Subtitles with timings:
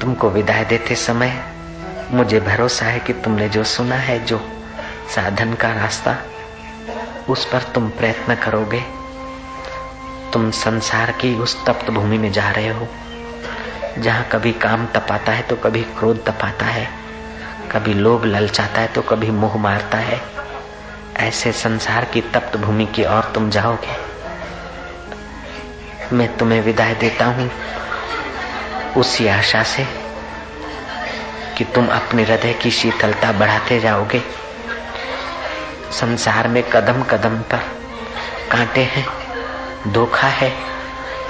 [0.00, 1.32] तुमको विदाई देते समय
[2.10, 4.38] मुझे भरोसा है कि तुमने जो सुना है, जो
[5.14, 6.16] साधन का रास्ता,
[7.28, 8.80] उस पर तुम प्रयत्न करोगे।
[10.32, 12.88] तुम संसार की उस तप्त भूमि में जा रहे हो,
[13.98, 16.88] जहाँ कभी काम तपाता है तो कभी क्रोध तपाता है,
[17.72, 20.20] कभी लोभ ललचाता है तो कभी मोह मारता है।
[21.18, 23.96] ऐसे संसार की तप्त भूमि की ओर तुम जाओगे।
[26.12, 27.50] मैं तुम्हें विदाई देता हूँ।
[28.96, 29.84] उसी आशा से
[31.58, 34.22] कि तुम अपने हृदय की शीतलता बढ़ाते जाओगे।
[35.92, 37.56] संसार में कदम कदम पर
[38.52, 39.06] कांटे हैं,
[39.92, 40.52] धोखा है,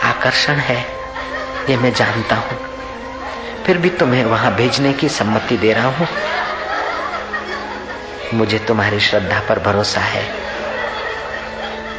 [0.05, 0.87] आकर्षण है,
[1.71, 2.59] ये मैं जानता हूँ।
[3.67, 6.09] फिर भी तुम्हें वहाँ भेजने की सम्मति दे रहा हूँ।
[8.35, 10.35] मुझे तुम्हारी श्रद्धा पर भरोसा है।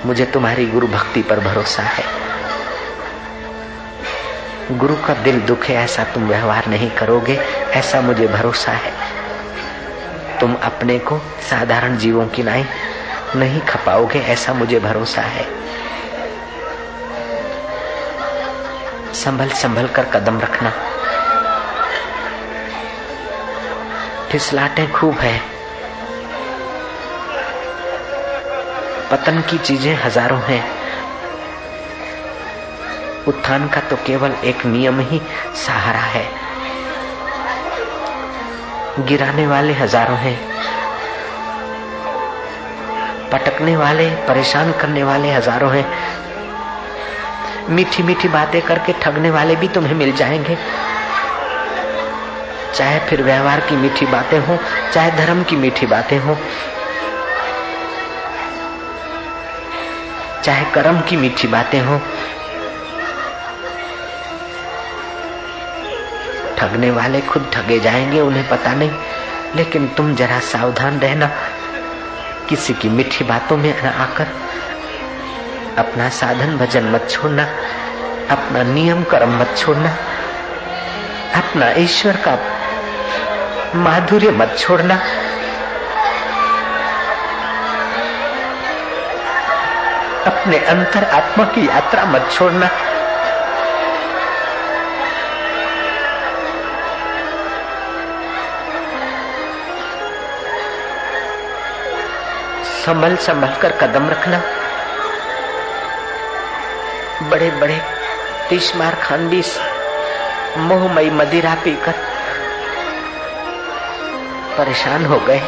[0.06, 2.29] मुझे तुम्हारी गुरु भक्ति पर भरोसा है।
[4.72, 7.36] गुरु का दिल दुखे ऐसा तुम व्यवहार नहीं करोगे,
[7.74, 8.92] ऐसा मुझे भरोसा है।
[10.40, 12.66] तुम अपने को साधारण जीवों की नाई
[13.36, 15.46] नहीं खपाओगे, ऐसा मुझे भरोसा है।
[19.14, 20.74] संभल संभल कर कदम रखना।
[24.32, 25.42] फिसलाटे खूब है।
[29.12, 30.80] पतन की चीज़ें हज़ारों हैं।
[33.28, 35.22] उत्थान का तो केवल एक नियम ही
[35.68, 36.24] सहारा है।
[39.00, 40.38] गिराने वाले हज़ारों हैं।
[43.32, 45.86] पटकने वाले, परेशान करने वाले हज़ारों हैं।
[47.70, 50.58] मीठी मीठी बातें करके ठगने वाले भी तुम्हें मिल जाएँगे।
[52.74, 54.60] चाहे फिर व्यवहार की मीठी बातें हो,
[54.94, 56.38] चाहे धर्म की मीठी बातें हो।
[60.44, 62.02] चाहे कर्म की मीठी बातें हो।
[66.60, 68.92] ठगने वाले खुद ठगे जाएँगे, उन्हें पता नहीं।
[69.56, 71.32] लेकिन तुम जरा सावधान रहना।
[72.50, 74.28] किसी की मीठी बातों में आकर
[75.78, 77.44] अपना साधन भजन मत छोड़ना,
[78.30, 79.90] अपना नियम कर्म मत छोड़ना,
[81.36, 82.38] अपना ईश्वर का
[83.76, 84.96] माधुर्य मत छोड़ना।
[90.28, 92.70] अपने अंतर आत्मा की यात्रा मत छोड़ना।
[102.86, 104.42] संभल संभल कर कदम रखना।
[107.30, 107.82] बड़े बड़े
[108.50, 109.60] तीसमार खानबीस
[110.58, 111.92] मोहमयी मदिरा पीकर
[114.58, 115.42] परेशान हो गए।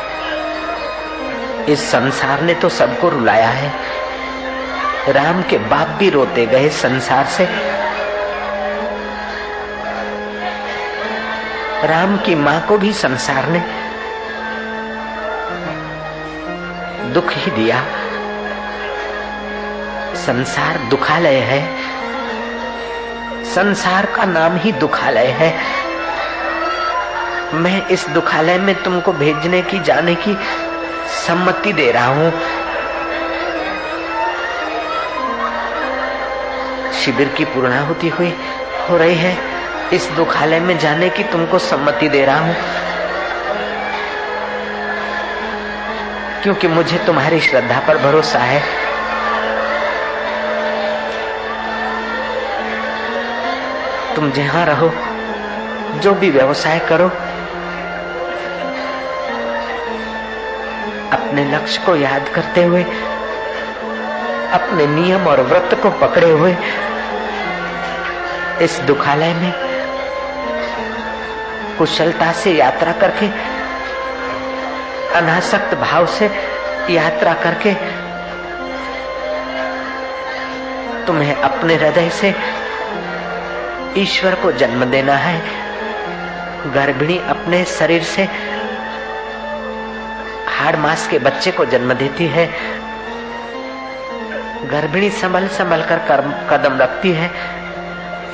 [1.69, 3.71] इस संसार ने तो सबको रुलाया है।
[5.09, 7.45] राम के बाप भी रोते गए संसार से।
[11.87, 13.80] राम की माँ को भी संसार ने
[17.13, 17.85] दुख ही दिया।
[20.15, 21.77] संसार दुखालय है।
[23.45, 25.57] संसार का नाम ही दुखालय है।
[27.53, 30.37] मैं इस दुखालय में तुमको भेजने की, जाने की
[31.27, 32.31] सम्मति दे रहा हूँ।
[36.93, 38.35] शिविर की पूर्णाहुति हुई,
[38.89, 39.37] हो रही है।
[39.93, 42.55] इस दुखालय में जाने की तुमको सम्मति दे रहा हूँ।
[46.43, 48.61] क्योंकि मुझे तुम्हारी श्रद्धा पर भरोसा है।
[54.15, 54.91] तुम जहाँ रहो,
[55.99, 57.07] जो भी व्यवसाय करो,
[61.11, 62.83] अपने लक्ष्य को याद करते हुए,
[64.53, 66.57] अपने नियम और व्रत को पकड़े हुए,
[68.61, 69.53] इस दुखालय में
[71.77, 73.50] कुशलता से यात्रा करके
[75.15, 76.29] अनासक्त भाव से
[76.89, 77.73] यात्रा करके
[81.05, 82.33] तुम्हें अपने हृदय से
[83.97, 85.39] ईश्वर को जन्म देना है।
[86.73, 88.23] गर्भिणी अपने शरीर से
[90.49, 92.45] हाड़ मास के बच्चे को जन्म देती है।
[94.71, 95.99] गर्भिणी संभल संभल कर
[96.49, 97.31] कदम रखती है।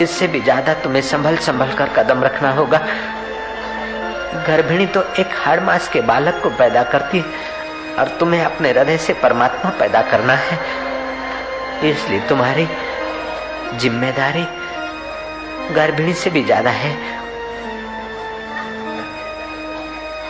[0.02, 2.82] इससे भी ज़्यादा तुम्हें संभल संभल कर कदम रखना होगा।
[4.48, 8.98] गर्भिणी तो एक हर मास के बालक को पैदा करती है और तुम्हें अपने हृदय
[8.98, 10.60] से परमात्मा पैदा करना है।
[11.84, 12.68] इसलिए तुम्हारी
[13.74, 14.46] ज़िम्मेदारी
[15.76, 16.92] गर्भिणी से भी ज़्यादा है।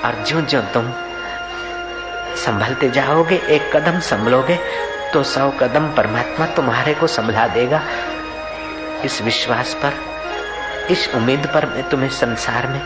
[0.05, 0.91] और जो जो तुम
[2.35, 4.59] संभलते जाओगे, एक कदम संभलोगे
[5.13, 7.81] तो सौ कदम परमात्मा तुम्हारे को संभला देगा।
[9.05, 9.93] इस विश्वास पर,
[10.91, 12.81] इस उम्मीद पर मैं तुम्हें संसार में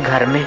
[0.00, 0.46] घर में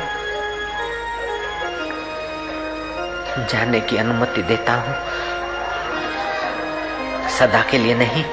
[3.52, 4.96] जाने की अनुमति देता हूँ।
[7.30, 8.24] सदा के लिए नहीं,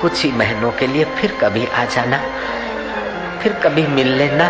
[0.00, 2.18] कुछ ही महीनों के लिए फिर कभी आ जाना,
[3.38, 4.48] फिर कभी मिल लेना,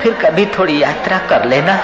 [0.00, 1.76] फिर कभी थोड़ी यात्रा कर लेना।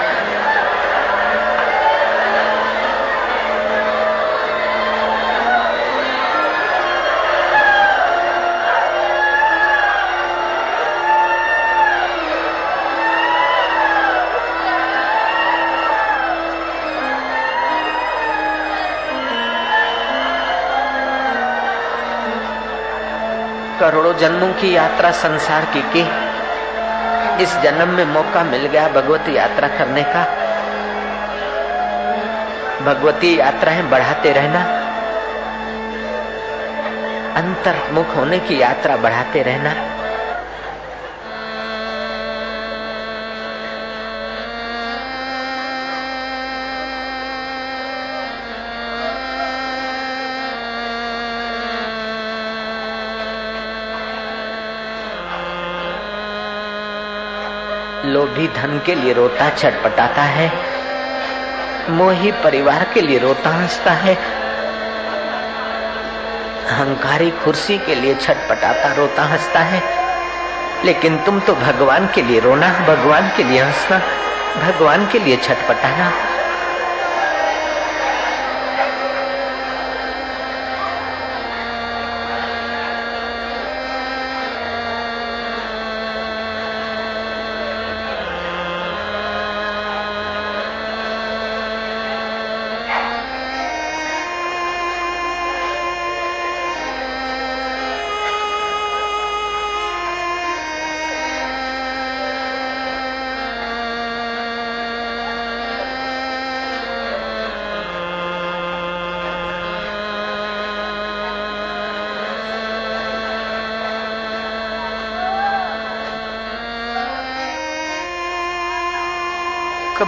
[23.79, 26.29] करोड़ों जन्मों की यात्रा संसार की की।
[27.43, 30.23] इस जन्म में मौका मिल गया भगवती यात्रा करने का।
[32.85, 34.59] भगवती यात्राएँ बढ़ाते रहना।
[37.35, 39.88] अंतर्मुख होने की यात्रा बढ़ाते रहना।
[58.09, 60.51] लोभी धन के लिए रोता छटपटाता है।
[61.89, 64.15] मोही परिवार के लिए रोता हंसता है।
[66.69, 69.83] अहंकारी कुर्सी के लिए छटपटाता रोता हंसता है।
[70.85, 73.97] लेकिन तुम तो भगवान के लिए रोना, भगवान के लिए हंसना,
[74.57, 76.11] भगवान के लिए छटपटाना।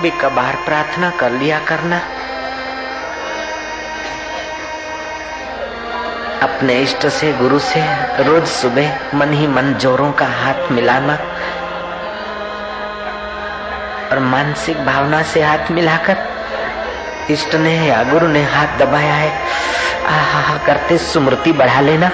[0.01, 1.98] कभी कभार प्रार्थना कर लिया करना।
[6.42, 7.81] अपने इष्ट से, गुरु से,
[8.24, 11.18] रोज सुबह मन ही मन जोरों का हाथ मिलाना
[14.12, 16.18] और मानसिक भावना से हाथ मिलाकर
[17.30, 19.31] इष्ट ने या गुरु ने हाथ दबाया है,
[20.07, 22.12] आहा करते स्मृति बढ़ा लेना।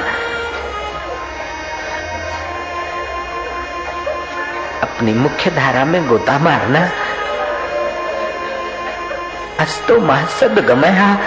[4.84, 6.90] अपनी मुख्य धारा में गोता मारना
[9.60, 11.18] अस्तो महासद गमया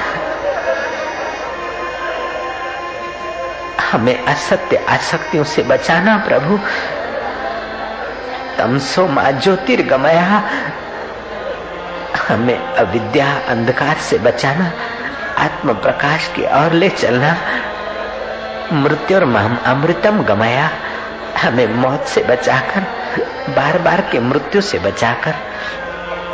[3.92, 6.58] हमें असत्य आसक्तियों से बचाना, प्रभु।
[8.58, 10.42] तमसो मा ज्योतिर्गमया।
[12.28, 14.72] हमें अविद्या अंधकार से बचाना,
[15.38, 17.36] आत्म प्रकाश की ओर ले चलना।
[18.72, 20.70] मृत्यु और महम अमृतम गमाया।
[21.42, 22.80] हमें मौत से बचाकर,
[23.52, 25.34] बार बार के मृत्यु से बचाकर,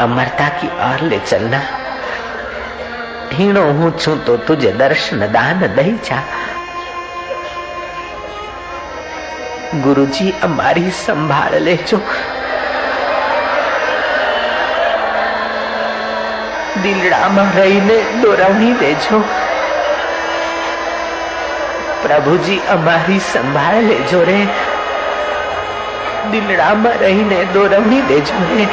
[0.01, 1.86] अमरता की ओर ले चलना।
[3.27, 6.23] ઠીણો હું છું તો તુજે દર્શન દાન દઈ જા
[9.79, 11.99] ગુરુજી અમારી સંભાળ લેજો
[16.83, 19.21] દિલડામાં રહીને દોરવણી દેજો
[22.03, 24.41] પ્રભુજી અમારી સંભાળ લેજો રે
[26.31, 28.69] દિલડામાં રહીને દોરવણી દેજો રે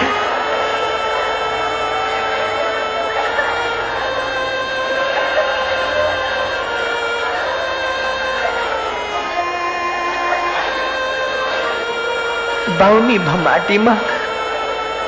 [12.84, 13.98] ભાવની ભમાટીમાં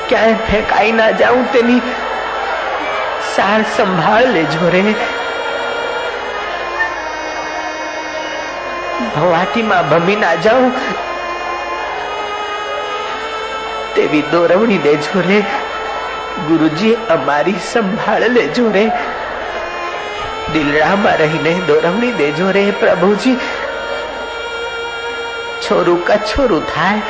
[0.09, 1.81] ક્યાંય ફેંકાઈ ના જાઉં તેની
[3.35, 4.81] સાર સંભાળ લેજો રે.
[9.15, 10.71] ભવાટીમાં ભમી ના જાઉં
[13.95, 15.39] તેવી દોરવણી દેજો રે.
[16.47, 18.91] ગુરુજી, અમારી સંભાળ લેજો રે.
[20.53, 23.35] દિલડામાં રહીને દોરવણી દેજો રે પ્રભુજી.
[25.61, 27.01] છોરું કછોરું થાય.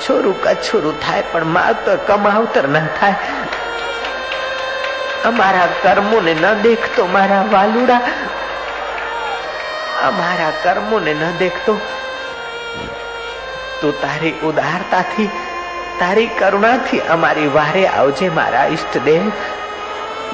[0.00, 3.16] છોરું કછોરું થાય પણ માવતર કમાવતર ન થાય
[5.24, 8.02] અમારા કર્મોને ન દેખતો મારા વાલુડા
[10.02, 11.74] અમારા કર્મોને ન દેખતો
[13.80, 15.30] તું તારી ઉદારતાથી
[15.98, 19.24] તારી કરુણાથી અમારી વારે આવજે મારા ઈષ્ટદેવ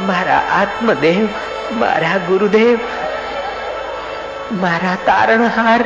[0.03, 1.27] મારા આત્મદેવ
[1.75, 2.79] મારા ગુરુદેવ
[4.61, 5.83] મારા તારણહાર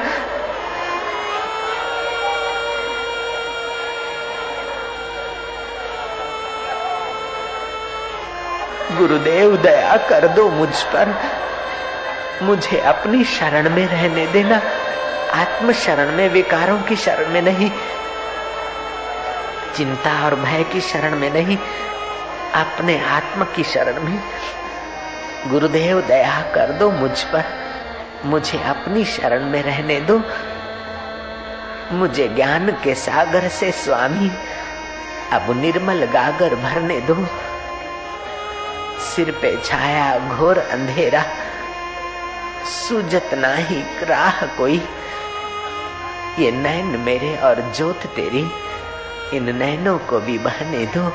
[9.02, 11.16] गुरुदेव दया कर दो मुझ पर।
[12.42, 14.56] मुझे अपनी शरण में रहने देना।
[15.34, 17.72] आत्म शरण में, विकारों की शरण में नहीं।
[19.78, 21.58] चिंता और भय की शरण में नहीं।
[22.54, 24.24] अपने आत्म की शरण में।
[25.48, 27.44] गुरुदेव दया कर दो मुझ पर।
[28.26, 30.22] मुझे अपनी शरण में रहने दो।
[31.92, 34.32] मुझे ज्ञान के सागर से स्वामी।
[35.34, 37.28] अब निर्मल गागर भरने दो।
[39.02, 41.24] सिर पे छाया घोर अंधेरा।
[42.66, 44.88] सुजत नाही राह कोई।
[46.40, 48.52] ये नैन मेरे और जोत तेरी,
[49.38, 51.14] इन नैनों को भी बहने दो।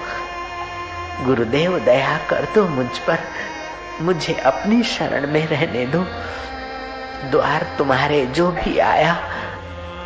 [1.24, 3.18] गुरुदेव दया कर दो मुझ पर,
[4.00, 6.06] मुझे अपनी शरण में रहने दो।
[7.30, 9.16] द्वार तुम्हारे जो भी आया,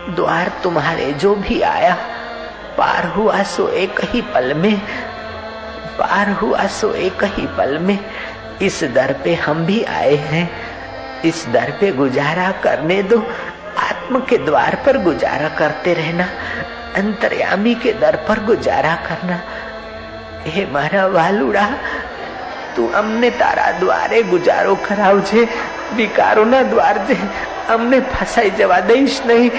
[0.08, 1.96] द्वार तुम्हारे जो भी आया,
[2.78, 4.82] पार हुआ सो एक ही पल में।
[5.99, 7.99] पार हुआ सो एक ही पल में
[8.61, 10.49] इस दर पे हम भी आए हैं
[11.25, 13.19] इस दर पे गुजारा करने दो
[13.89, 16.27] आत्म के द्वार पर गुजारा करते रहना
[16.97, 19.39] अंतर्यामी के दर पर गुजारा करना
[20.47, 21.65] हे मारा वालुड़ा
[22.75, 25.41] તું અમને તારા દ્વારે ગુજારો કરાવજે
[25.97, 27.17] વિકારોના દ્વારજે
[27.75, 29.49] અમને ફસાઈ જવા દઈશ નહીં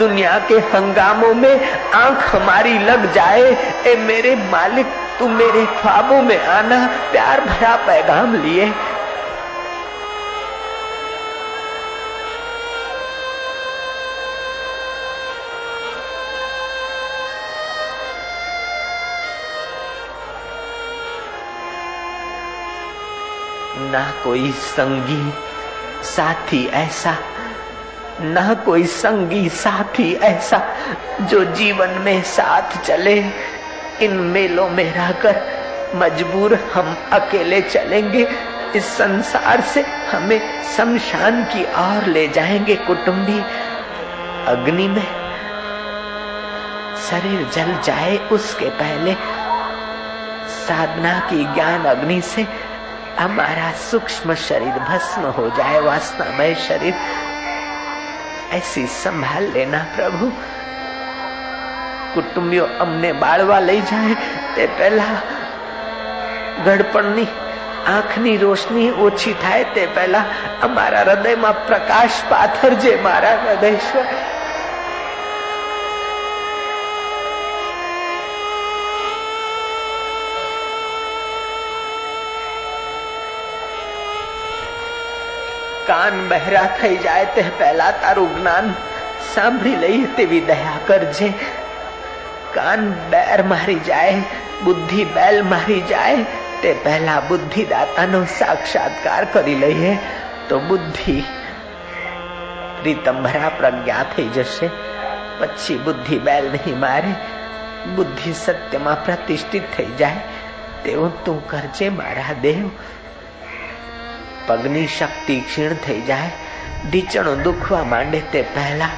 [0.00, 3.42] दुनिया के हंगामों में आंख हमारी लग जाए
[3.88, 8.73] ए मेरे मालिक तू मेरे ख्वाबों में आना, प्यार भरा पैगाम लिए।
[23.91, 25.33] ना कोई संगी
[26.03, 27.15] साथी ऐसा,
[28.21, 30.61] ना कोई संगी साथी ऐसा
[31.21, 33.56] जो जीवन में साथ चले।
[34.01, 35.41] इन मेलों में रहकर
[35.95, 38.27] मजबूर हम अकेले चलेंगे।
[38.75, 43.39] इस संसार से हमें शमशान की ओर ले जाएँगे कुटुंबी।
[44.47, 45.27] अग्नि में
[47.09, 49.13] शरीर जल जाए उसके पहले।
[50.67, 52.47] साधना की ज्ञान अग्नि से
[53.19, 56.93] हमारा सूक्ष्म शरीर भस्म हो जाए। वासनामय शरीर।
[58.51, 60.31] ऐसी संभाल लेना प्रभु।
[62.13, 64.15] કુટુંબીઓ અમને બાળવા લઈ જાય,
[64.55, 65.17] તે પહેલા
[66.65, 67.27] ગડપણની,
[67.87, 70.23] આંખની રોશની ઓછી થાય, તે પહેલા
[70.61, 74.07] અમારા હૃદયમાં પ્રકાશ પાથરજે મારા હૃદયશ્વર
[85.87, 88.75] કાન બહેરા થઈ જાય, તે પહેલા તારું જ્ઞાન
[89.35, 91.29] સાંભળી લઈએ તેવી દયા કરજે.
[92.53, 96.25] કાન બેર મારી જાય બુદ્ધિ બેલ મારી જાય
[96.61, 99.93] તે પહેલા બુદ્ધિદાતાનો સાક્ષાત્કાર કરી લઈએ
[100.49, 101.17] તો બુદ્ધિ
[102.79, 104.67] પ્રીતંભરા પ્રજ્ઞા થઈ જશે
[105.39, 107.13] પછી બુદ્ધિ બેલ નહીં મારે
[107.95, 110.21] બુદ્ધિ સત્યમાં પ્રતિષ્ઠિત થઈ જાય
[110.83, 112.63] તેવું તું કરજે મારા દેવ
[114.47, 116.31] પગની શક્તિ ક્ષીણ થઈ જાય
[116.83, 118.93] ઢીચણો દુખવા માંડે તે પહેલા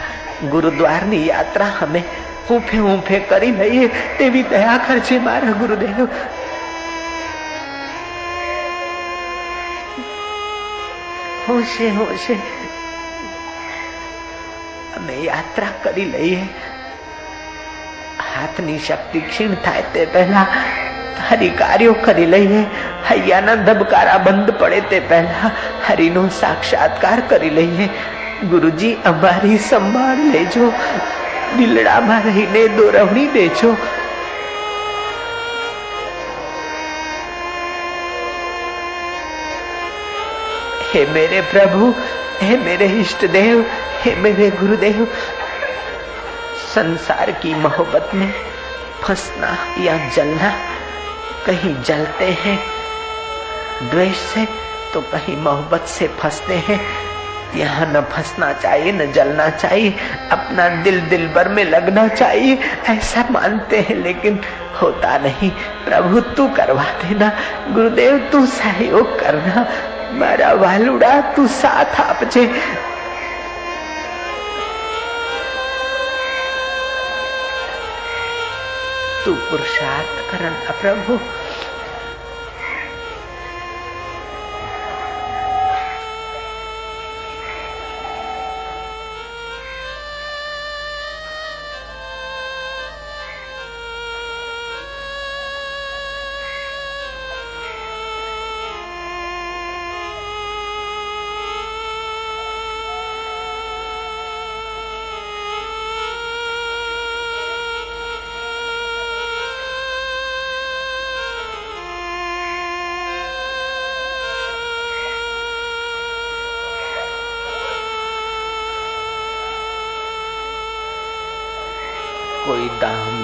[0.45, 2.01] ગુરુદ્વારની યાત્રા અમે
[2.49, 6.07] હૂંફે હૂંફે કરી લઈએ તેવી દયા કરજે મારા ગુરુદેવ.
[11.49, 12.33] હોશે હોશે.
[14.97, 16.41] અમે યાત્રા કરી લઈએ.
[18.35, 20.45] હાથની શક્તિ ક્ષીણ થાય તે પહેલા
[21.29, 22.63] હરી કાર્યો કરી લઈએ.
[23.11, 25.51] હૈયાના ધબકારા બંધ પડે તે પહેલા
[25.89, 27.89] હરિનો સાક્ષાત્કાર કરી લઈએ.
[28.49, 30.73] ગુરુજી અમારી સંભાળ લેજો.
[31.58, 33.70] દિલડામાં રહીને દોરવણી દેજો
[40.90, 41.86] हे मेरे प्रभु
[42.40, 43.64] हे मेरे इष्ट देव
[44.02, 45.06] हे मेरे गुरुदेव
[46.74, 48.30] संसार की मोहब्बत में
[49.02, 49.50] फंसना
[49.84, 50.52] या जलना
[51.46, 52.58] कहीं जलते हैं
[53.90, 54.46] द्वेष से
[54.94, 56.78] तो कहीं मोहब्बत से फंसते हैं
[57.55, 59.97] यहाँ न फंसना चाहिए, न जलना चाहिए,
[60.31, 64.39] अपना दिल दिल भर में लगना चाहिए। ऐसा मानते हैं, लेकिन
[64.81, 65.51] होता नहीं।
[65.85, 67.31] प्रभु, तू करवा देना।
[67.69, 69.67] गुरुदेव, तू सहयोग करना।
[70.11, 72.61] मारा वालुड़ा, तू साथ आपजे।
[79.25, 81.19] तू पुरुषार्थ करना प्रभु।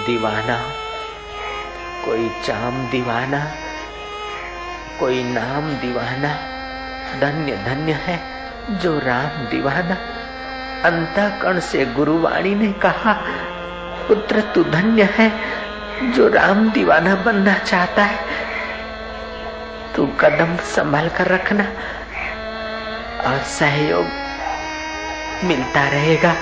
[0.06, 0.72] दीवाना,
[2.06, 3.52] कोई चाम दीवाना,
[5.00, 6.34] कोई नाम दीवाना,
[7.20, 8.20] धन्य धन्य है
[8.78, 9.98] जो राम दीवाना।
[10.86, 13.14] अंतकण से गुरुवाणी ने कहा,
[14.08, 15.32] पुत्र तू धन्य है
[16.12, 18.20] जो राम दीवाना बनना चाहता है।
[19.96, 21.64] तू कदम संभाल कर रखना
[23.30, 24.06] और सहयोग
[25.48, 26.36] मिलता रहेगा।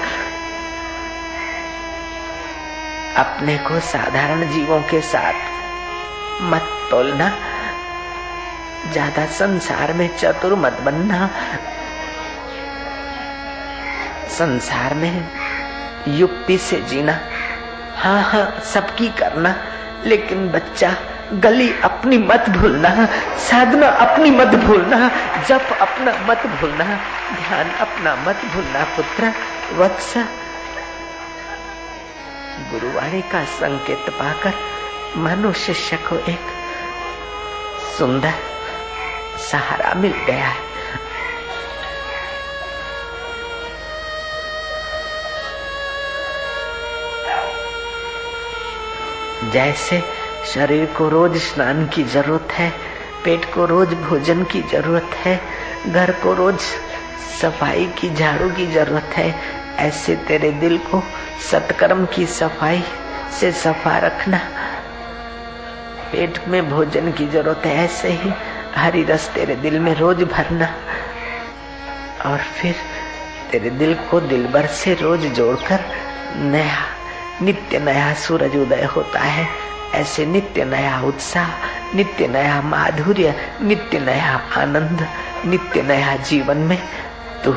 [3.17, 5.33] अपने को साधारण जीवों के साथ
[6.41, 7.29] मत तोलना,
[8.91, 11.29] ज़्यादा संसार में चतुर मत बनना।
[14.29, 15.29] संसार में
[16.07, 17.19] युक्ति से जीना
[17.97, 19.55] हाँ हाँ सबकी करना,
[20.05, 20.95] लेकिन बच्चा,
[21.33, 23.05] गली अपनी मत भूलना,
[23.39, 25.11] साधना अपनी मत भूलना,
[25.47, 26.85] जप अपना मत भूलना,
[27.35, 29.33] ध्यान अपना मत भूलना, पुत्र,
[29.77, 30.17] वत्स
[32.59, 34.53] गुरुवाणी का संकेत पाकर
[35.17, 36.51] मनुष्य शिष्य को एक
[37.97, 38.33] सुंदर
[39.51, 40.71] सहारा मिल गया है।
[49.51, 50.01] जैसे
[50.45, 52.69] शरीर को रोज स्नान की ज़रूरत है,
[53.23, 55.39] पेट को रोज भोजन की ज़रूरत है,
[55.87, 56.59] घर को रोज
[57.41, 59.35] सफ़ाई की, झाड़ू की ज़रूरत है,
[59.77, 61.03] ऐसे तेरे दिल को
[61.41, 62.83] सत्कर्म की सफ़ाई
[63.39, 64.37] से सफ़ा रखना।
[66.11, 68.33] पेट में भोजन की ज़रूरत है ऐसे ही
[68.75, 70.67] हरी रस तेरे दिल में रोज भरना।
[72.25, 72.75] और फिर
[73.51, 75.79] तेरे दिल को दिल भर से रोज जोड़कर
[76.35, 76.85] नया,
[77.41, 79.47] नित्य नया सूरज उदय होता है।
[79.93, 81.47] ऐसे नित्य नया उत्साह,
[81.95, 85.07] नित्य नया माधुर्य, नित्य नया आनंद,
[85.45, 86.77] नित्य नया जीवन में
[87.43, 87.51] तू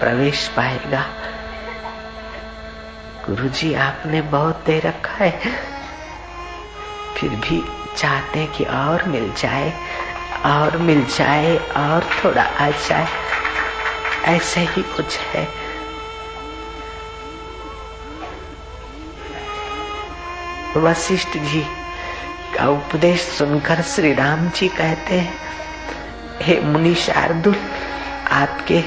[0.00, 1.04] प्रवेश पाएगा।
[3.30, 5.40] गुरु जी, आपने बहुत दे रखा है।
[7.16, 7.64] फिर भी
[7.96, 9.72] चाहते हैं कि और मिल जाए,
[10.46, 13.06] और मिल जाए, और थोड़ा आ जाए।
[14.24, 15.48] ऐसे ही कुछ है।
[20.76, 21.66] वशिष्ठ जी
[22.58, 25.34] का उपदेश सुनकर श्री राम जी कहते हैं,
[26.42, 27.56] हे मुनि शार्दुल,
[28.32, 28.84] आपके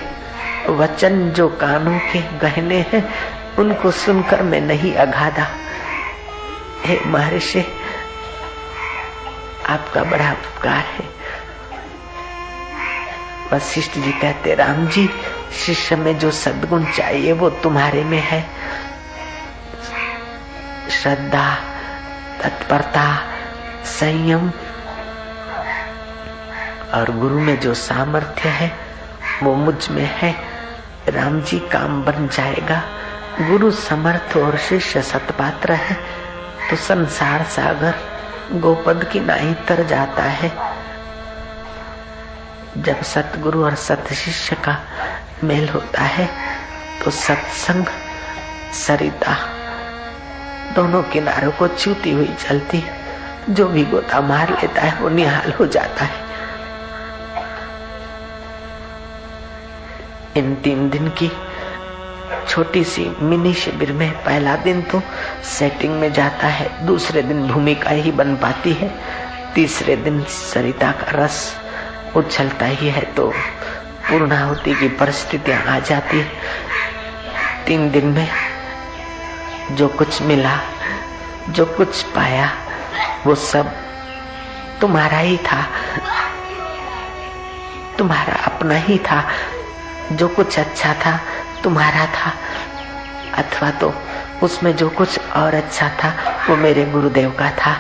[0.72, 5.48] वचन जो कानों के गहने हैं उनको सुनकर मैं नहीं अगाधा
[6.86, 7.66] हे महर्षि,
[9.70, 11.10] आपका बड़ा उपकार है।
[13.54, 15.10] वशिष्ठ जी कहते, राम जी,
[15.66, 18.50] शिष्य में जो सदगुण चाहिए वो तुम्हारे में है।
[20.90, 21.56] श्रद्धा,
[22.42, 23.24] तत्परता,
[23.86, 24.52] संयम
[26.94, 28.72] और गुरु में जो सामर्थ्य है
[29.44, 30.36] वो मुझमें है।
[31.10, 32.84] राम जी, काम बन जाएगा।
[33.40, 35.96] गुरु समर्थ और शिष्य सतपात्र है
[36.70, 37.96] तो संसार सागर
[38.60, 40.50] गोपद की नाई तर जाता है।
[42.78, 44.78] जब सतगुरु और सत शिष्य का
[45.44, 46.28] मेल होता है
[47.04, 47.86] तो सत्संग
[48.76, 49.36] सरिता
[50.76, 52.84] दोनों किनारों को छूती हुई चलती,
[53.50, 56.26] जो भी गोता मार लेता है, वो निहाल हो जाता है।
[60.38, 61.32] इन तीन दिन की
[62.58, 65.02] छोटी सी मिनी शिविर में पहला दिन तो
[65.44, 68.90] सेटिंग में जाता है, दूसरे दिन भूमिका ही बन पाती है,
[69.56, 71.56] तीसरे दिन सरिता का रस
[72.16, 73.30] उछलता ही है तो
[74.10, 76.32] पूर्णाहुति की परिस्थितियाँ आ जाती है।
[77.68, 78.28] तीन दिन में
[79.72, 80.60] जो कुछ मिला,
[81.50, 82.52] जो कुछ पाया,
[83.28, 83.72] वो सब
[84.82, 85.64] तुम्हारा ही था।
[87.98, 89.24] तुम्हारा अपना ही था।
[90.12, 91.20] जो कुछ अच्छा था
[91.65, 92.33] तुम्हारा था
[93.39, 93.93] अथवा तो
[94.43, 96.13] उसमें जो कुछ और अच्छा था
[96.49, 97.75] वो मेरे गुरुदेव का था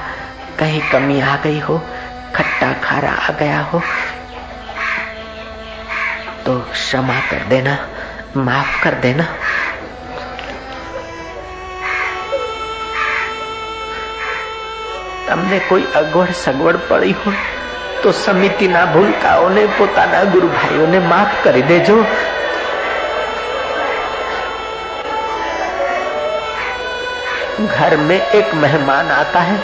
[0.58, 1.78] कहीं कमी आ गई हो
[2.36, 3.80] खट्टा खारा आ गया हो
[6.44, 7.78] तो क्षमा कर देना
[8.38, 9.26] माफ कर देना
[15.26, 17.40] તમને કોઈ અગવડ સગવડ પડી હોય
[18.02, 21.96] તો સમિતિના ભૂલકાઓને પોતાના ગુરુ ભાઈઓને માફ કરી દેજો
[27.61, 29.59] घर में एक मेहमान आता है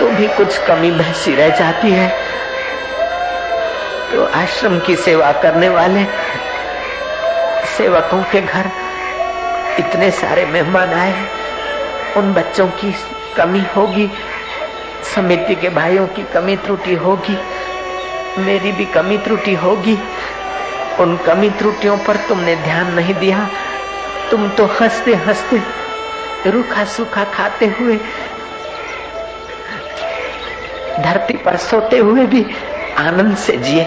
[0.00, 2.08] तो भी कुछ कमी बहसी रह जाती है।
[4.12, 6.04] तो आश्रम की सेवा करने वाले,
[7.76, 8.70] सेवकों के घर
[9.78, 11.28] इतने सारे मेहमान आए हैं।
[12.16, 12.94] उन बच्चों की
[13.36, 14.10] कमी होगी,
[15.14, 17.38] समिति के भाइयों की कमी त्रुटि होगी,
[18.38, 19.98] मेरी भी कमी त्रुटि होगी।
[21.00, 23.48] उन कमी त्रुटियों पर तुमने ध्यान नहीं दिया,
[24.30, 25.83] तुम तो हँसते हँसते
[26.46, 27.96] रूखा सूखा खाते हुए,
[31.00, 32.46] धरती पर सोते हुए भी
[32.98, 33.82] आनंद से जिए।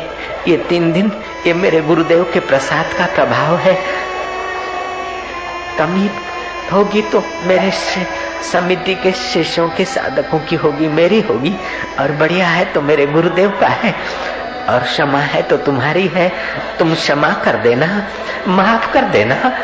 [0.47, 1.11] ये तीन दिन
[1.47, 3.73] ये मेरे गुरुदेव के प्रसाद का प्रभाव है।
[5.77, 6.09] कमी
[6.73, 7.71] होगी तो मेरे
[8.43, 11.55] समिति के शिष्यों के साधकों की होगी, मेरी होगी।
[11.99, 13.95] और बढ़िया है तो मेरे गुरुदेव का है।
[14.69, 16.31] और क्षमा है तो तुम्हारी है।
[16.79, 18.07] तुम क्षमा कर देना,
[18.47, 19.59] माफ़ कर देना।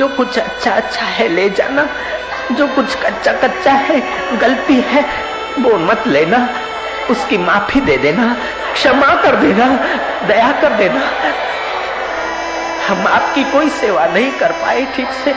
[0.00, 1.88] जो कुछ अच्छा अच्छा है ले जाना,
[2.52, 4.00] जो कुछ कच्चा कच्चा है,
[4.38, 5.04] गलती है,
[5.58, 6.48] वो मत लेना।
[7.10, 8.36] उसकी माफ़ी दे देना,
[8.72, 9.66] क्षमा कर देना,
[10.26, 11.00] दया कर देना।
[12.88, 15.30] हम आपकी कोई सेवा नहीं कर पाए ठीक से।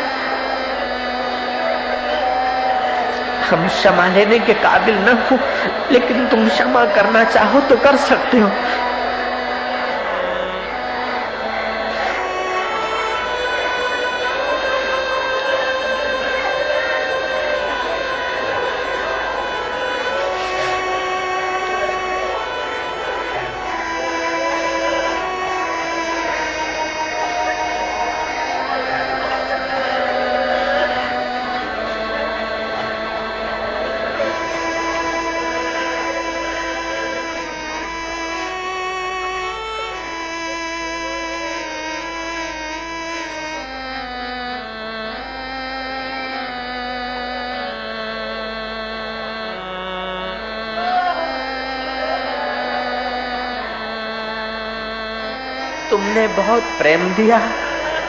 [3.49, 5.39] हम क्षमा लेने के काबिल न हो,
[5.91, 8.52] लेकिन तुम क्षमा करना चाहो तो कर सकते हो।
[56.36, 57.39] बहुत प्रेम दिया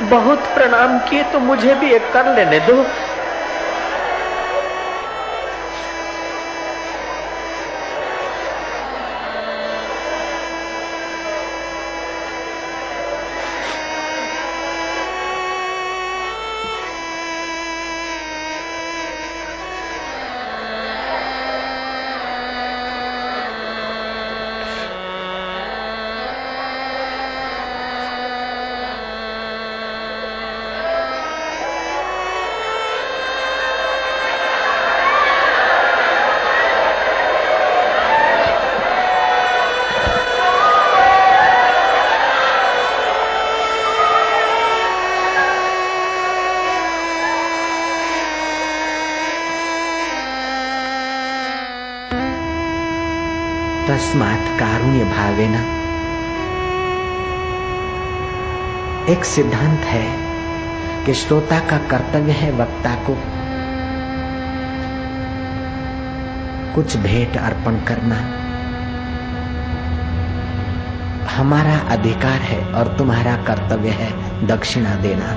[0.03, 2.83] बहुत प्रणाम किए तो मुझे भी एक कर लेने दो।
[54.85, 55.61] कारुण्य भावेना
[59.13, 60.05] एक सिद्धांत है
[61.07, 63.17] कि श्रोता का कर्तव्य है वक्ता को
[66.75, 68.21] कुछ भेंट अर्पण करना।
[71.37, 75.35] हमारा अधिकार है और तुम्हारा कर्तव्य है दक्षिणा देना।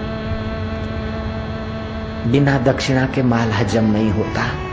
[2.32, 4.67] बिना दक्षिणा के माल हजम नहीं होता।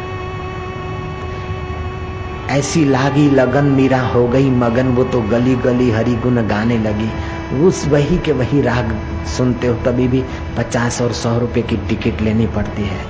[2.50, 7.11] ऐसी लागी लगन मीरा हो गई, मगन वो तो गली गली हरी गुन गाने लगी।
[7.59, 10.24] उस वही के वही राग सुनते हो, तभी भी
[10.59, 13.04] पचास और सौ रुपए की टिकट लेनी पड़ती है।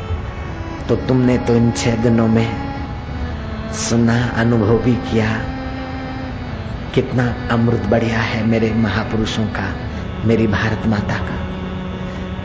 [0.89, 2.57] तो तुमने तो इन छह दिनों में
[3.73, 5.41] सुना, अनुभव भी किया।
[6.95, 9.77] कितना अमृत बढ़िया है मेरे महापुरुषों का,
[10.25, 11.45] मेरी भारत माता का।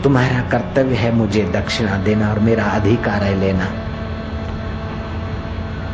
[0.02, 3.89] तुम्हारा कर्तव्य है मुझे दक्षिणा देना और मेरा अधिकार है लेना।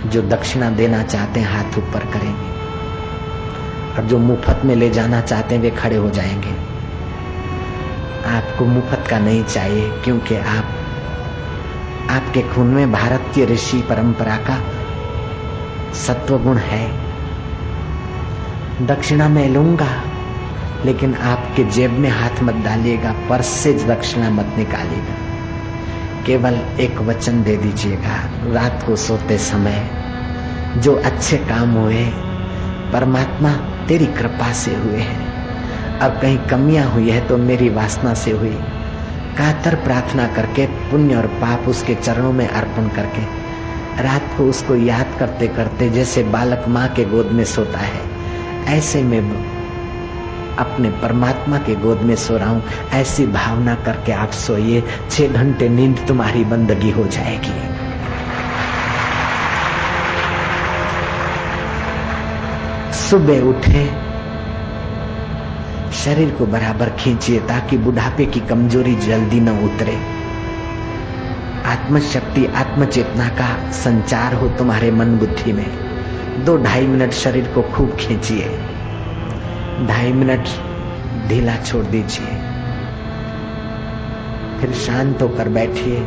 [0.06, 2.56] जो दक्षिणा देना चाहते हैं, हाथ ऊपर करेंगे।
[3.96, 6.54] और जो मुफ़्त में ले जाना चाहते हैं, वे खड़े हो जाएँगे।
[8.28, 10.64] आपको मुफ़्त का नहीं चाहिए, क्योंकि आप,
[12.10, 14.62] आपके खून में भारतीय ऋषि परंपरा का
[15.94, 16.92] सत्व गुण है।
[18.82, 20.02] दक्षिणा मैं लूँगा,
[20.84, 25.25] लेकिन आपके जेब में हाथ मत डालिएगा, पर्स से दक्षिणा मत निकालिएगा।
[26.26, 28.16] केवल एक वचन दे दीजिएगा।
[28.52, 29.90] रात को सोते समय
[30.76, 32.04] जो अच्छे काम हुए,
[32.92, 33.50] परमात्मा
[33.88, 38.56] तेरी कृपा से हुए हैं। अब कहीं कमियाँ हुई है तो मेरी वासना से हुई।
[39.38, 43.22] कातर प्रार्थना करके, पुण्य और पाप उसके चरणों में अर्पण करके,
[44.02, 48.00] रात को उसको याद करते करते जैसे बालक माँ के गोद में सोता है,
[48.68, 49.20] ऐसे में
[50.58, 55.68] अपने परमात्मा के गोद में सो रहा हूँ। ऐसी भावना करके आप सोइए। छह घंटे
[55.68, 57.76] नींद तुम्हारी बंदगी हो जाएगी।
[62.94, 64.06] सुबह उठे।
[65.92, 70.16] शरीर को बराबर खींचिए ताकि बुढ़ापे की कमज़ोरी जल्दी न उतरे।
[71.66, 75.86] आत्मशक्ति, आत्मचेतना का संचार हो तुम्हारे मन बुद्धि में।
[76.44, 78.75] दो ढाई मिनट शरीर को खूब खींचिए।
[79.84, 80.44] ढाई मिनट
[81.28, 82.26] ढीला छोड़ दीजिए।
[84.60, 86.00] फिर शांत होकर बैठिए।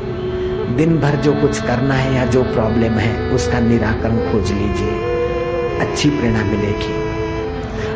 [0.75, 4.91] दिन भर जो कुछ करना है या जो प्रॉब्लम है, उसका निराकरण खोज लीजिए।
[5.79, 7.09] अच्छी प्रेरणा मिलेगी।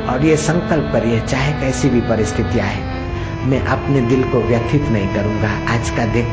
[0.06, 3.10] और ये संकल्प करिए, चाहे कैसी भी परिस्थिति आए,
[3.46, 6.26] मैं अपने दिल को व्यथित नहीं करूँगा। आज का दिन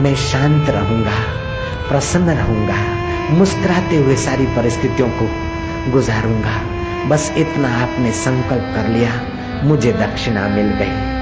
[0.00, 1.18] मैं शांत रहूँगा,
[1.88, 2.76] प्रसन्न रहूँगा,
[3.30, 5.28] मुस्कुराते हुए सारी परिस्थितियों को
[5.92, 9.20] गुजारूँगा। बस इतना आपने संकल्प कर लिया,
[9.64, 11.18] मुझे दक्षिणा मिल गई।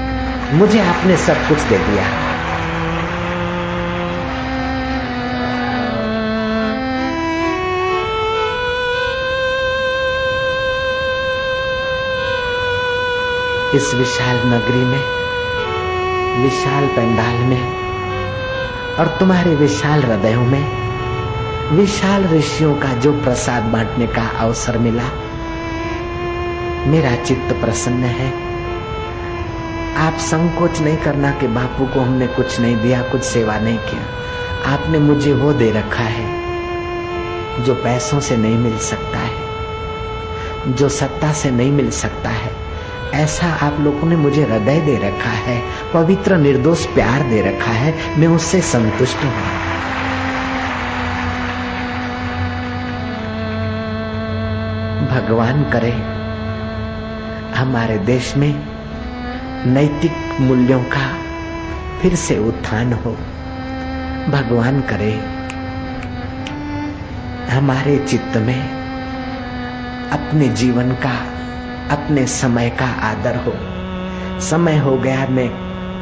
[0.57, 2.27] मुझे आपने सब कुछ दे दिया।
[13.73, 15.03] इस विशाल नगरी में,
[16.43, 17.71] विशाल पंडाल में,
[18.99, 20.87] और तुम्हारे विशाल हृदयों में,
[21.71, 25.03] विशाल ऋषियों का जो प्रसाद बांटने का अवसर मिला
[26.87, 28.31] मेरा चित्त प्रसन्न है।
[29.97, 34.01] आप संकोच नहीं करना कि बापू को हमने कुछ नहीं दिया, कुछ सेवा नहीं किया।
[34.73, 36.25] आपने मुझे वो दे रखा है,
[37.63, 39.47] जो पैसों से नहीं मिल सकता है,
[40.67, 42.51] जो सत्ता से नहीं मिल सकता है।
[43.13, 48.19] ऐसा आप लोगों ने मुझे हृदय दे रखा है, पवित्र निर्दोष प्यार दे रखा है,
[48.19, 49.33] मैं उससे संतुष्ट हूँ।
[55.07, 56.26] भगवान करे।
[57.57, 58.65] हमारे देश में
[59.65, 61.15] नैतिक मूल्यों का
[62.01, 63.11] फिर से उत्थान हो।
[64.31, 65.13] भगवान करे,
[67.55, 68.69] हमारे चित्त में
[70.11, 71.15] अपने जीवन का,
[71.95, 73.53] अपने समय का आदर हो।
[74.39, 75.49] समय हो गया, मैं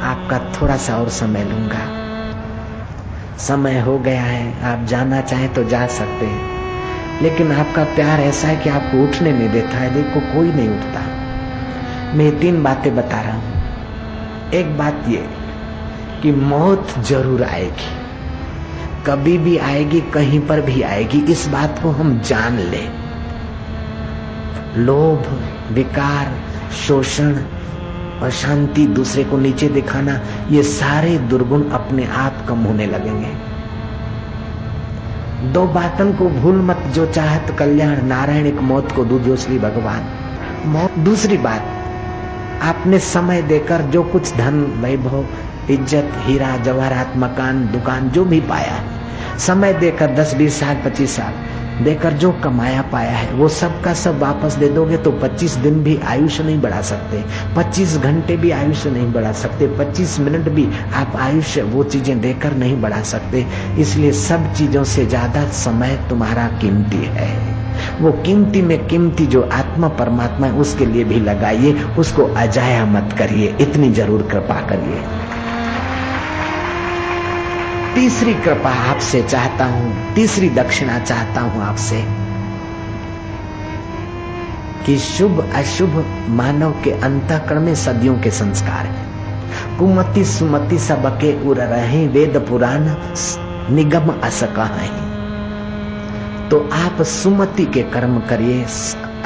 [0.01, 1.91] आपका थोड़ा सा और समय लूँगा।
[3.37, 6.43] समय हो गया है, आप जाना चाहें तो जा सकते हैं।
[7.21, 11.14] लेकिन आपका प्यार ऐसा है कि आपको उठने नहीं देता है, देखो कोई नहीं उठता।
[12.15, 15.29] मैं तीन बातें बता रहा हूँ। एक बात ये
[16.21, 18.05] कि मौत ज़रूर आएगी।
[19.05, 22.89] कभी भी आएगी, कहीं पर भी आएगी, इस बात को हम जान लें।
[24.77, 26.33] लोभ, विकार,
[26.87, 27.35] शोषण
[28.21, 33.33] अशांति दूसरे को नीचे दिखाना, ये सारे दुर्गुण अपने आप कम होने लगेंगे।
[35.51, 40.07] दो बातन को भूल मत, जो चाहत कल्याण, नारायण एक मौत को दूधोसली भगवान।
[40.65, 41.74] मौत दूसरी बात
[42.61, 45.25] आपने समय देकर जो कुछ धन, वैभव,
[45.69, 48.83] इज़्ज़त, हीरा जवाहरात मकान दुकान, जो भी पाया,
[49.37, 51.33] समय देकर दस, बीस साल, पच्चीस साल,
[51.83, 55.83] देकर जो कमाया, पाया है, वो सब का सब वापस दे दोगे तो 25 दिन
[55.83, 57.23] भी आयुष्य नहीं बढ़ा सकते
[57.55, 62.55] 25 घंटे भी आयुष्य नहीं बढ़ा सकते 25 मिनट भी आप आयुष्य, वो चीज़ें देकर
[62.55, 63.45] नहीं बढ़ा सकते,
[63.79, 67.54] इसलिए सब चीज़ों से ज़्यादा समय तुम्हारा कीमती है।
[68.01, 73.15] वो कीमती में कीमती जो आत्मा परमात्मा है, उसके लिए भी लगाइए, उसको अजाया मत
[73.17, 75.01] करिए, इतनी ज़रूर कृपा करिए।
[77.95, 82.03] तीसरी कृपा आपसे चाहता हूँ, तीसरी दक्षिणा चाहता हूँ आपसे,
[84.85, 89.05] कि शुभ अशुभ मानव के अंतकरण में सदियों के संस्कार है।
[89.79, 92.89] कुमति सुमति सबके उर रहे, वेद पुराण
[93.75, 95.04] निगम असका है।
[96.51, 98.65] तो आप सुमति के कर्म करिए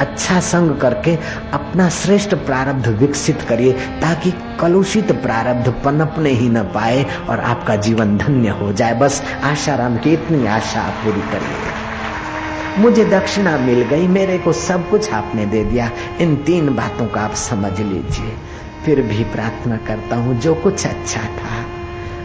[0.00, 1.16] अच्छा संग करके
[1.52, 8.18] अपना श्रेष्ठ प्रारब्ध विकसित करिए, ताकि कलुषित प्रारब्ध पनपने ही न पाए और आपका जीवन
[8.18, 14.08] धन्य हो जाए। बस आशाराम की इतनी आशा आप पूरी करिए। मुझे दक्षिणा मिल गई,
[14.08, 18.36] मेरे को सब कुछ आपने दे दिया। इन तीन बातों का आप समझ लीजिए।
[18.84, 21.64] फिर भी प्रार्थना करता हूँ, जो कुछ अच्छा था,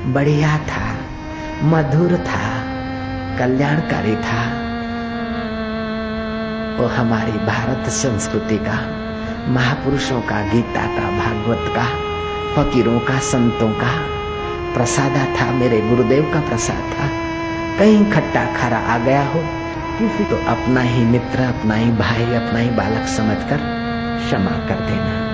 [0.06, 0.96] बढ़िया था,
[1.64, 2.60] मधुर था,
[3.40, 4.55] कल्याणकारी था
[6.78, 8.78] वो हमारी भारत संस्कृति का,
[9.48, 11.86] महापुरुषों का, गीता का, भागवत का,
[12.56, 13.92] फकीरों का, संतों का
[14.74, 17.08] प्रसादा था, मेरे गुरुदेव का प्रसाद था।
[17.80, 19.40] कहीं खट्टा खारा आ गया हो,
[20.00, 23.58] किसी तो अपना ही मित्र, अपना ही भाई, अपना ही बालक समझकर
[24.26, 25.25] क्षमा कर देना।